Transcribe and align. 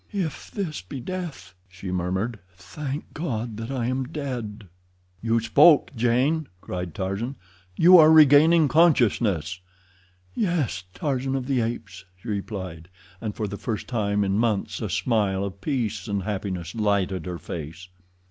"If 0.13 0.49
this 0.49 0.81
be 0.81 0.99
death," 0.99 1.53
she 1.69 1.91
murmured, 1.91 2.39
"thank 2.57 3.13
God 3.13 3.57
that 3.57 3.69
I 3.69 3.85
am 3.85 4.05
dead." 4.05 4.67
"You 5.21 5.39
spoke, 5.39 5.95
Jane!" 5.95 6.47
cried 6.59 6.95
Tarzan. 6.95 7.35
"You 7.77 7.99
are 7.99 8.11
regaining 8.11 8.67
consciousness!" 8.67 9.59
"Yes, 10.33 10.85
Tarzan 10.95 11.35
of 11.35 11.45
the 11.45 11.61
Apes," 11.61 12.05
she 12.19 12.29
replied, 12.29 12.89
and 13.21 13.35
for 13.35 13.47
the 13.47 13.57
first 13.57 13.87
time 13.87 14.23
in 14.23 14.39
months 14.39 14.81
a 14.81 14.89
smile 14.89 15.43
of 15.45 15.61
peace 15.61 16.07
and 16.07 16.23
happiness 16.23 16.73
lighted 16.73 17.27
her 17.27 17.37
face. 17.37 17.87